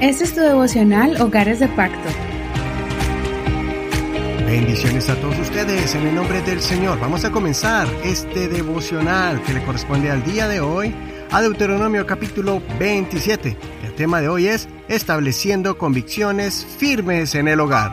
Este 0.00 0.22
es 0.22 0.32
tu 0.32 0.40
devocional 0.40 1.20
Hogares 1.20 1.58
de 1.58 1.66
Pacto. 1.66 2.08
Bendiciones 4.46 5.10
a 5.10 5.16
todos 5.16 5.36
ustedes 5.40 5.92
en 5.96 6.06
el 6.06 6.14
nombre 6.14 6.40
del 6.42 6.60
Señor. 6.60 7.00
Vamos 7.00 7.24
a 7.24 7.32
comenzar 7.32 7.88
este 8.04 8.46
devocional 8.46 9.42
que 9.42 9.54
le 9.54 9.64
corresponde 9.64 10.08
al 10.08 10.22
día 10.22 10.46
de 10.46 10.60
hoy, 10.60 10.94
a 11.32 11.42
Deuteronomio 11.42 12.06
capítulo 12.06 12.62
27. 12.78 13.56
El 13.82 13.94
tema 13.96 14.20
de 14.20 14.28
hoy 14.28 14.46
es 14.46 14.68
estableciendo 14.86 15.76
convicciones 15.76 16.64
firmes 16.78 17.34
en 17.34 17.48
el 17.48 17.58
hogar. 17.58 17.90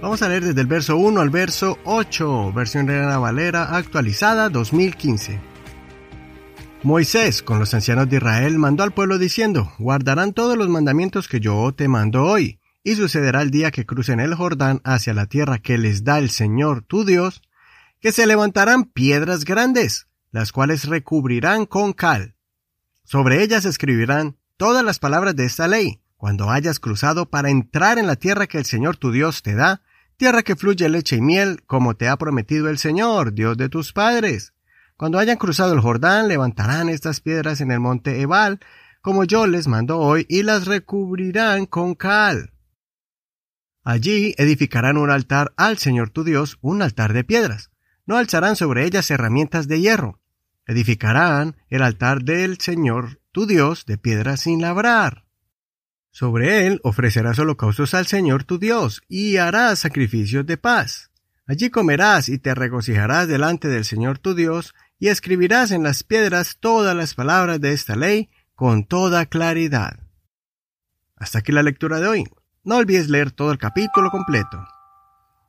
Vamos 0.00 0.22
a 0.22 0.30
leer 0.30 0.46
desde 0.46 0.62
el 0.62 0.66
verso 0.66 0.96
1 0.96 1.20
al 1.20 1.28
verso 1.28 1.76
8, 1.84 2.54
versión 2.54 2.88
Reina 2.88 3.18
Valera 3.18 3.76
actualizada 3.76 4.48
2015. 4.48 5.57
Moisés, 6.84 7.42
con 7.42 7.58
los 7.58 7.74
ancianos 7.74 8.08
de 8.08 8.18
Israel, 8.18 8.56
mandó 8.56 8.84
al 8.84 8.92
pueblo 8.92 9.18
diciendo, 9.18 9.72
guardarán 9.78 10.32
todos 10.32 10.56
los 10.56 10.68
mandamientos 10.68 11.26
que 11.26 11.40
yo 11.40 11.72
te 11.72 11.88
mando 11.88 12.22
hoy, 12.22 12.60
y 12.84 12.94
sucederá 12.94 13.42
el 13.42 13.50
día 13.50 13.72
que 13.72 13.84
crucen 13.84 14.20
el 14.20 14.36
Jordán 14.36 14.80
hacia 14.84 15.12
la 15.12 15.26
tierra 15.26 15.58
que 15.58 15.76
les 15.76 16.04
da 16.04 16.18
el 16.18 16.30
Señor 16.30 16.82
tu 16.82 17.04
Dios, 17.04 17.42
que 18.00 18.12
se 18.12 18.28
levantarán 18.28 18.84
piedras 18.84 19.44
grandes, 19.44 20.06
las 20.30 20.52
cuales 20.52 20.84
recubrirán 20.84 21.66
con 21.66 21.92
cal. 21.92 22.36
Sobre 23.02 23.42
ellas 23.42 23.64
escribirán 23.64 24.36
todas 24.56 24.84
las 24.84 25.00
palabras 25.00 25.34
de 25.34 25.46
esta 25.46 25.66
ley, 25.66 26.00
cuando 26.16 26.48
hayas 26.48 26.78
cruzado 26.78 27.28
para 27.28 27.50
entrar 27.50 27.98
en 27.98 28.06
la 28.06 28.14
tierra 28.14 28.46
que 28.46 28.58
el 28.58 28.66
Señor 28.66 28.96
tu 28.96 29.10
Dios 29.10 29.42
te 29.42 29.56
da, 29.56 29.82
tierra 30.16 30.44
que 30.44 30.54
fluye 30.54 30.88
leche 30.88 31.16
y 31.16 31.20
miel, 31.20 31.60
como 31.66 31.96
te 31.96 32.08
ha 32.08 32.16
prometido 32.16 32.68
el 32.68 32.78
Señor, 32.78 33.32
Dios 33.32 33.56
de 33.56 33.68
tus 33.68 33.92
padres 33.92 34.52
cuando 34.98 35.20
hayan 35.20 35.36
cruzado 35.36 35.72
el 35.74 35.80
Jordán, 35.80 36.26
levantarán 36.26 36.88
estas 36.88 37.20
piedras 37.20 37.60
en 37.60 37.70
el 37.70 37.78
monte 37.78 38.20
Ebal, 38.20 38.58
como 39.00 39.22
yo 39.22 39.46
les 39.46 39.68
mando 39.68 40.00
hoy, 40.00 40.26
y 40.28 40.42
las 40.42 40.66
recubrirán 40.66 41.66
con 41.66 41.94
cal. 41.94 42.52
Allí 43.84 44.34
edificarán 44.38 44.96
un 44.96 45.10
altar 45.10 45.54
al 45.56 45.78
Señor 45.78 46.10
tu 46.10 46.24
Dios, 46.24 46.58
un 46.62 46.82
altar 46.82 47.12
de 47.12 47.22
piedras. 47.22 47.70
No 48.06 48.16
alzarán 48.16 48.56
sobre 48.56 48.84
ellas 48.84 49.08
herramientas 49.12 49.68
de 49.68 49.80
hierro. 49.80 50.20
Edificarán 50.66 51.56
el 51.68 51.82
altar 51.82 52.24
del 52.24 52.58
Señor 52.58 53.20
tu 53.30 53.46
Dios 53.46 53.86
de 53.86 53.98
piedras 53.98 54.40
sin 54.40 54.60
labrar. 54.60 55.24
Sobre 56.10 56.66
él 56.66 56.80
ofrecerás 56.82 57.38
holocaustos 57.38 57.94
al 57.94 58.08
Señor 58.08 58.42
tu 58.42 58.58
Dios, 58.58 59.00
y 59.08 59.36
harás 59.36 59.78
sacrificios 59.78 60.44
de 60.44 60.56
paz. 60.56 61.12
Allí 61.46 61.70
comerás 61.70 62.28
y 62.28 62.38
te 62.38 62.54
regocijarás 62.54 63.26
delante 63.26 63.68
del 63.68 63.86
Señor 63.86 64.18
tu 64.18 64.34
Dios, 64.34 64.74
y 64.98 65.08
escribirás 65.08 65.70
en 65.70 65.82
las 65.82 66.02
piedras 66.02 66.56
todas 66.58 66.96
las 66.96 67.14
palabras 67.14 67.60
de 67.60 67.72
esta 67.72 67.96
ley 67.96 68.30
con 68.54 68.84
toda 68.84 69.26
claridad. 69.26 70.00
Hasta 71.16 71.38
aquí 71.38 71.52
la 71.52 71.62
lectura 71.62 72.00
de 72.00 72.08
hoy. 72.08 72.24
No 72.64 72.76
olvides 72.76 73.08
leer 73.08 73.30
todo 73.30 73.52
el 73.52 73.58
capítulo 73.58 74.10
completo. 74.10 74.66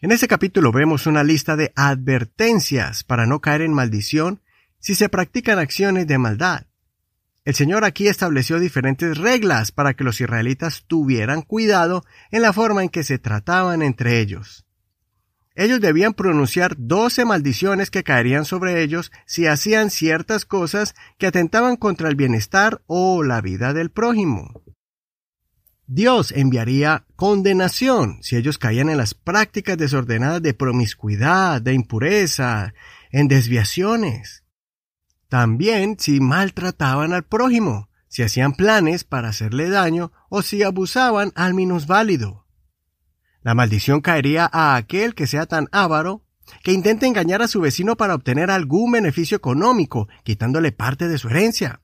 En 0.00 0.10
este 0.10 0.28
capítulo 0.28 0.72
vemos 0.72 1.06
una 1.06 1.22
lista 1.22 1.56
de 1.56 1.72
advertencias 1.76 3.04
para 3.04 3.26
no 3.26 3.40
caer 3.40 3.62
en 3.62 3.72
maldición 3.72 4.40
si 4.78 4.94
se 4.94 5.08
practican 5.08 5.58
acciones 5.58 6.06
de 6.06 6.18
maldad. 6.18 6.66
El 7.44 7.54
Señor 7.54 7.84
aquí 7.84 8.06
estableció 8.08 8.60
diferentes 8.60 9.18
reglas 9.18 9.72
para 9.72 9.94
que 9.94 10.04
los 10.04 10.20
israelitas 10.20 10.84
tuvieran 10.86 11.42
cuidado 11.42 12.04
en 12.30 12.42
la 12.42 12.52
forma 12.52 12.82
en 12.82 12.88
que 12.88 13.04
se 13.04 13.18
trataban 13.18 13.82
entre 13.82 14.20
ellos. 14.20 14.64
Ellos 15.54 15.80
debían 15.80 16.14
pronunciar 16.14 16.74
doce 16.78 17.24
maldiciones 17.24 17.90
que 17.90 18.04
caerían 18.04 18.44
sobre 18.44 18.82
ellos 18.82 19.12
si 19.26 19.46
hacían 19.46 19.90
ciertas 19.90 20.44
cosas 20.44 20.94
que 21.18 21.26
atentaban 21.26 21.76
contra 21.76 22.08
el 22.08 22.16
bienestar 22.16 22.82
o 22.86 23.22
la 23.22 23.40
vida 23.40 23.74
del 23.74 23.90
prójimo. 23.90 24.62
Dios 25.86 26.32
enviaría 26.32 27.04
condenación 27.16 28.22
si 28.22 28.36
ellos 28.36 28.56
caían 28.56 28.88
en 28.88 28.96
las 28.96 29.12
prácticas 29.12 29.76
desordenadas 29.76 30.40
de 30.40 30.54
promiscuidad, 30.54 31.60
de 31.60 31.74
impureza, 31.74 32.72
en 33.10 33.28
desviaciones. 33.28 34.44
También 35.28 35.96
si 35.98 36.20
maltrataban 36.20 37.12
al 37.12 37.24
prójimo, 37.24 37.90
si 38.08 38.22
hacían 38.22 38.54
planes 38.54 39.04
para 39.04 39.28
hacerle 39.28 39.68
daño 39.68 40.12
o 40.30 40.40
si 40.40 40.62
abusaban 40.62 41.32
al 41.34 41.52
minusválido. 41.52 42.41
La 43.42 43.54
maldición 43.54 44.00
caería 44.00 44.48
a 44.52 44.76
aquel 44.76 45.14
que 45.14 45.26
sea 45.26 45.46
tan 45.46 45.68
avaro 45.72 46.22
que 46.62 46.72
intente 46.72 47.06
engañar 47.06 47.42
a 47.42 47.48
su 47.48 47.60
vecino 47.60 47.96
para 47.96 48.14
obtener 48.14 48.50
algún 48.50 48.92
beneficio 48.92 49.36
económico, 49.36 50.08
quitándole 50.22 50.72
parte 50.72 51.08
de 51.08 51.18
su 51.18 51.28
herencia. 51.28 51.80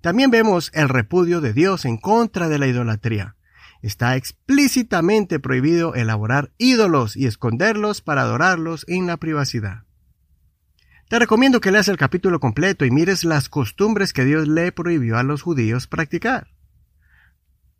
También 0.00 0.30
vemos 0.30 0.70
el 0.74 0.88
repudio 0.88 1.40
de 1.40 1.52
Dios 1.52 1.84
en 1.84 1.96
contra 1.96 2.48
de 2.48 2.58
la 2.58 2.66
idolatría. 2.66 3.36
Está 3.80 4.16
explícitamente 4.16 5.38
prohibido 5.38 5.94
elaborar 5.94 6.52
ídolos 6.58 7.16
y 7.16 7.26
esconderlos 7.26 8.00
para 8.00 8.22
adorarlos 8.22 8.84
en 8.88 9.06
la 9.06 9.16
privacidad. 9.16 9.84
Te 11.08 11.18
recomiendo 11.18 11.60
que 11.60 11.70
leas 11.70 11.88
el 11.88 11.96
capítulo 11.96 12.38
completo 12.38 12.84
y 12.84 12.90
mires 12.90 13.24
las 13.24 13.48
costumbres 13.48 14.12
que 14.12 14.24
Dios 14.24 14.46
le 14.46 14.72
prohibió 14.72 15.16
a 15.16 15.22
los 15.22 15.42
judíos 15.42 15.86
practicar. 15.86 16.48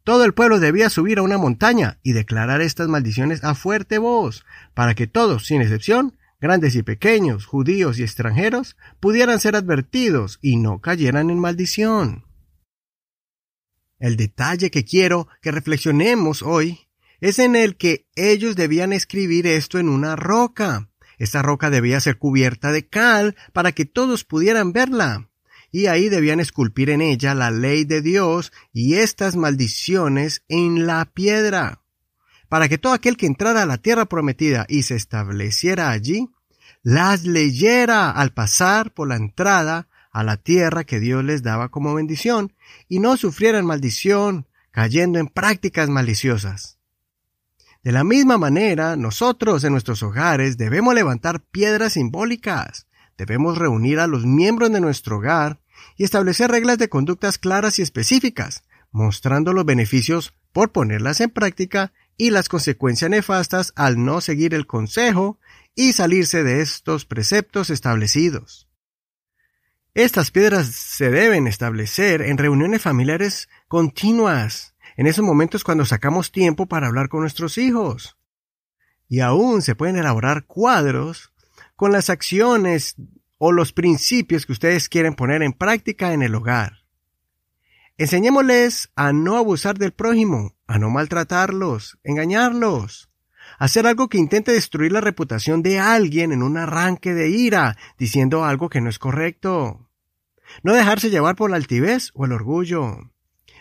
Todo 0.08 0.24
el 0.24 0.32
pueblo 0.32 0.58
debía 0.58 0.88
subir 0.88 1.18
a 1.18 1.22
una 1.22 1.36
montaña 1.36 1.98
y 2.02 2.12
declarar 2.14 2.62
estas 2.62 2.88
maldiciones 2.88 3.44
a 3.44 3.54
fuerte 3.54 3.98
voz, 3.98 4.46
para 4.72 4.94
que 4.94 5.06
todos, 5.06 5.44
sin 5.44 5.60
excepción, 5.60 6.16
grandes 6.40 6.76
y 6.76 6.82
pequeños, 6.82 7.44
judíos 7.44 7.98
y 7.98 8.04
extranjeros, 8.04 8.78
pudieran 9.00 9.38
ser 9.38 9.54
advertidos 9.54 10.38
y 10.40 10.56
no 10.56 10.80
cayeran 10.80 11.28
en 11.28 11.38
maldición. 11.38 12.24
El 13.98 14.16
detalle 14.16 14.70
que 14.70 14.86
quiero 14.86 15.28
que 15.42 15.52
reflexionemos 15.52 16.40
hoy 16.40 16.88
es 17.20 17.38
en 17.38 17.54
el 17.54 17.76
que 17.76 18.06
ellos 18.16 18.56
debían 18.56 18.94
escribir 18.94 19.46
esto 19.46 19.78
en 19.78 19.90
una 19.90 20.16
roca. 20.16 20.88
Esta 21.18 21.42
roca 21.42 21.68
debía 21.68 22.00
ser 22.00 22.16
cubierta 22.16 22.72
de 22.72 22.88
cal 22.88 23.36
para 23.52 23.72
que 23.72 23.84
todos 23.84 24.24
pudieran 24.24 24.72
verla 24.72 25.28
y 25.70 25.86
ahí 25.86 26.08
debían 26.08 26.40
esculpir 26.40 26.90
en 26.90 27.00
ella 27.00 27.34
la 27.34 27.50
ley 27.50 27.84
de 27.84 28.02
Dios 28.02 28.52
y 28.72 28.94
estas 28.94 29.36
maldiciones 29.36 30.42
en 30.48 30.86
la 30.86 31.04
piedra, 31.04 31.82
para 32.48 32.68
que 32.68 32.78
todo 32.78 32.92
aquel 32.92 33.16
que 33.16 33.26
entrara 33.26 33.62
a 33.62 33.66
la 33.66 33.78
tierra 33.78 34.06
prometida 34.06 34.64
y 34.68 34.82
se 34.82 34.96
estableciera 34.96 35.90
allí, 35.90 36.28
las 36.82 37.24
leyera 37.24 38.10
al 38.10 38.32
pasar 38.32 38.92
por 38.92 39.08
la 39.08 39.16
entrada 39.16 39.88
a 40.10 40.24
la 40.24 40.36
tierra 40.36 40.84
que 40.84 41.00
Dios 41.00 41.22
les 41.22 41.42
daba 41.42 41.68
como 41.68 41.94
bendición, 41.94 42.54
y 42.88 42.98
no 42.98 43.16
sufrieran 43.16 43.66
maldición 43.66 44.46
cayendo 44.70 45.18
en 45.18 45.28
prácticas 45.28 45.88
maliciosas. 45.88 46.78
De 47.82 47.92
la 47.92 48.04
misma 48.04 48.38
manera, 48.38 48.96
nosotros 48.96 49.62
en 49.64 49.72
nuestros 49.72 50.02
hogares 50.02 50.56
debemos 50.56 50.94
levantar 50.94 51.40
piedras 51.40 51.92
simbólicas, 51.92 52.87
Debemos 53.18 53.58
reunir 53.58 53.98
a 53.98 54.06
los 54.06 54.24
miembros 54.24 54.72
de 54.72 54.80
nuestro 54.80 55.16
hogar 55.16 55.60
y 55.96 56.04
establecer 56.04 56.52
reglas 56.52 56.78
de 56.78 56.88
conductas 56.88 57.36
claras 57.36 57.80
y 57.80 57.82
específicas, 57.82 58.62
mostrando 58.92 59.52
los 59.52 59.66
beneficios 59.66 60.32
por 60.52 60.70
ponerlas 60.70 61.20
en 61.20 61.30
práctica 61.30 61.92
y 62.16 62.30
las 62.30 62.48
consecuencias 62.48 63.10
nefastas 63.10 63.72
al 63.74 64.02
no 64.02 64.20
seguir 64.20 64.54
el 64.54 64.68
consejo 64.68 65.38
y 65.74 65.92
salirse 65.92 66.44
de 66.44 66.62
estos 66.62 67.04
preceptos 67.04 67.70
establecidos. 67.70 68.68
Estas 69.94 70.30
piedras 70.30 70.68
se 70.68 71.10
deben 71.10 71.48
establecer 71.48 72.22
en 72.22 72.38
reuniones 72.38 72.82
familiares 72.82 73.48
continuas, 73.66 74.76
en 74.96 75.08
esos 75.08 75.24
momentos 75.24 75.64
cuando 75.64 75.84
sacamos 75.84 76.30
tiempo 76.30 76.66
para 76.66 76.86
hablar 76.86 77.08
con 77.08 77.22
nuestros 77.22 77.58
hijos. 77.58 78.16
Y 79.08 79.20
aún 79.20 79.60
se 79.62 79.74
pueden 79.74 79.96
elaborar 79.96 80.44
cuadros 80.46 81.32
con 81.78 81.92
las 81.92 82.10
acciones 82.10 82.96
o 83.38 83.52
los 83.52 83.72
principios 83.72 84.46
que 84.46 84.52
ustedes 84.52 84.88
quieren 84.88 85.14
poner 85.14 85.44
en 85.44 85.52
práctica 85.52 86.12
en 86.12 86.22
el 86.22 86.34
hogar. 86.34 86.84
Enseñémosles 87.96 88.90
a 88.96 89.12
no 89.12 89.36
abusar 89.36 89.78
del 89.78 89.92
prójimo, 89.92 90.56
a 90.66 90.80
no 90.80 90.90
maltratarlos, 90.90 92.00
engañarlos, 92.02 93.10
hacer 93.60 93.86
algo 93.86 94.08
que 94.08 94.18
intente 94.18 94.50
destruir 94.50 94.90
la 94.90 95.00
reputación 95.00 95.62
de 95.62 95.78
alguien 95.78 96.32
en 96.32 96.42
un 96.42 96.56
arranque 96.56 97.14
de 97.14 97.28
ira, 97.28 97.76
diciendo 97.96 98.44
algo 98.44 98.68
que 98.68 98.80
no 98.80 98.90
es 98.90 98.98
correcto. 98.98 99.88
No 100.64 100.74
dejarse 100.74 101.10
llevar 101.10 101.36
por 101.36 101.48
la 101.48 101.56
altivez 101.58 102.10
o 102.14 102.24
el 102.24 102.32
orgullo. 102.32 103.12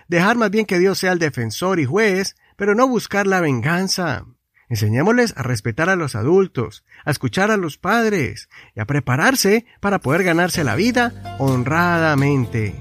Dejar 0.08 0.38
más 0.38 0.50
bien 0.50 0.66
que 0.66 0.80
Dios 0.80 0.98
sea 0.98 1.12
el 1.12 1.20
defensor 1.20 1.80
y 1.80 1.86
juez, 1.86 2.36
pero 2.56 2.74
no 2.74 2.88
buscar 2.88 3.28
la 3.28 3.42
venganza. 3.42 4.26
Enseñémosles 4.70 5.34
a 5.38 5.44
respetar 5.44 5.90
a 5.90 5.96
los 5.96 6.16
adultos, 6.16 6.84
a 7.06 7.12
escuchar 7.12 7.52
a 7.52 7.58
los 7.58 7.78
padres 7.78 8.50
y 8.76 8.82
a 8.82 8.86
prepararse 8.86 9.66
para 9.80 10.00
poder 10.00 10.24
ganarse 10.24 10.64
la 10.64 10.76
vida 10.76 11.38
honradamente. 11.40 12.76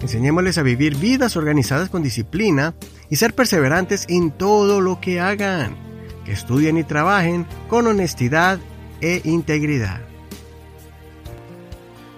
Enseñémosles 0.00 0.58
a 0.58 0.62
vivir 0.62 0.96
vidas 0.96 1.36
organizadas 1.36 1.88
con 1.88 2.04
disciplina 2.04 2.74
y 3.10 3.16
ser 3.16 3.34
perseverantes 3.34 4.06
en 4.08 4.30
todo 4.30 4.80
lo 4.80 5.00
que 5.00 5.18
hagan, 5.18 5.76
que 6.24 6.32
estudien 6.32 6.78
y 6.78 6.84
trabajen 6.84 7.44
con 7.68 7.88
honestidad 7.88 8.60
e 9.00 9.20
integridad. 9.24 10.08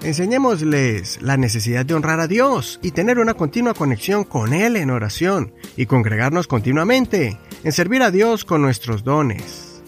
Enseñémosles 0.02 1.20
la 1.20 1.36
necesidad 1.36 1.84
de 1.84 1.94
honrar 1.94 2.20
a 2.20 2.26
Dios 2.26 2.80
y 2.82 2.92
tener 2.92 3.18
una 3.18 3.34
continua 3.34 3.74
conexión 3.74 4.24
con 4.24 4.54
Él 4.54 4.76
en 4.76 4.90
oración 4.90 5.52
y 5.76 5.86
congregarnos 5.86 6.46
continuamente, 6.46 7.38
en 7.64 7.72
servir 7.72 8.02
a 8.02 8.10
Dios 8.10 8.44
con 8.44 8.62
nuestros 8.62 9.04
dones. 9.04 9.82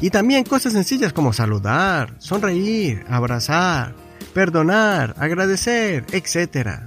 Y 0.00 0.10
también 0.10 0.44
cosas 0.44 0.72
sencillas 0.72 1.12
como 1.12 1.32
saludar, 1.32 2.14
sonreír, 2.18 3.04
abrazar, 3.08 3.94
perdonar, 4.32 5.14
agradecer, 5.18 6.06
etc. 6.12 6.80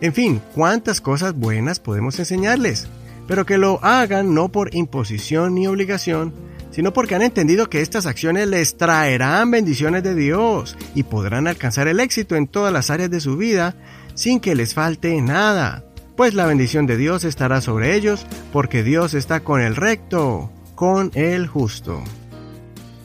En 0.00 0.14
fin, 0.14 0.40
cuántas 0.54 1.00
cosas 1.00 1.34
buenas 1.34 1.80
podemos 1.80 2.18
enseñarles, 2.18 2.88
pero 3.28 3.44
que 3.44 3.58
lo 3.58 3.84
hagan 3.84 4.34
no 4.34 4.48
por 4.48 4.74
imposición 4.74 5.54
ni 5.54 5.66
obligación, 5.66 6.32
sino 6.70 6.92
porque 6.92 7.14
han 7.14 7.22
entendido 7.22 7.68
que 7.68 7.82
estas 7.82 8.06
acciones 8.06 8.48
les 8.48 8.76
traerán 8.76 9.50
bendiciones 9.50 10.02
de 10.02 10.14
Dios 10.14 10.76
y 10.94 11.02
podrán 11.02 11.46
alcanzar 11.46 11.88
el 11.88 12.00
éxito 12.00 12.36
en 12.36 12.46
todas 12.46 12.72
las 12.72 12.90
áreas 12.90 13.10
de 13.10 13.20
su 13.20 13.36
vida 13.36 13.74
sin 14.14 14.40
que 14.40 14.54
les 14.54 14.74
falte 14.74 15.20
nada, 15.20 15.84
pues 16.20 16.34
la 16.34 16.44
bendición 16.44 16.84
de 16.84 16.98
Dios 16.98 17.24
estará 17.24 17.62
sobre 17.62 17.96
ellos 17.96 18.26
porque 18.52 18.82
Dios 18.82 19.14
está 19.14 19.40
con 19.40 19.62
el 19.62 19.74
recto, 19.74 20.52
con 20.74 21.10
el 21.14 21.46
justo. 21.46 22.04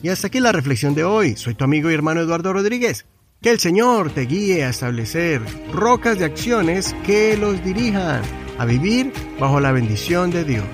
Y 0.02 0.10
hasta 0.10 0.26
aquí 0.26 0.38
la 0.38 0.52
reflexión 0.52 0.94
de 0.94 1.04
hoy. 1.04 1.34
Soy 1.34 1.54
tu 1.54 1.64
amigo 1.64 1.90
y 1.90 1.94
hermano 1.94 2.20
Eduardo 2.20 2.52
Rodríguez. 2.52 3.06
Que 3.40 3.48
el 3.48 3.58
Señor 3.58 4.10
te 4.10 4.26
guíe 4.26 4.64
a 4.64 4.68
establecer 4.68 5.40
rocas 5.72 6.18
de 6.18 6.26
acciones 6.26 6.94
que 7.06 7.38
los 7.38 7.64
dirijan 7.64 8.20
a 8.58 8.66
vivir 8.66 9.14
bajo 9.40 9.60
la 9.60 9.72
bendición 9.72 10.30
de 10.30 10.44
Dios. 10.44 10.66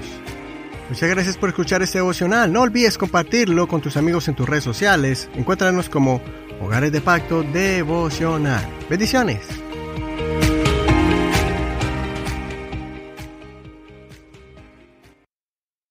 Muchas 0.88 1.10
gracias 1.10 1.36
por 1.36 1.50
escuchar 1.50 1.80
este 1.82 1.98
devocional. 1.98 2.52
No 2.52 2.62
olvides 2.62 2.98
compartirlo 2.98 3.68
con 3.68 3.80
tus 3.80 3.96
amigos 3.96 4.26
en 4.26 4.34
tus 4.34 4.48
redes 4.48 4.64
sociales. 4.64 5.30
Encuéntranos 5.36 5.88
como 5.88 6.20
Hogares 6.60 6.90
de 6.90 7.00
Pacto 7.00 7.44
Devocional. 7.44 8.66
Bendiciones. 8.90 9.46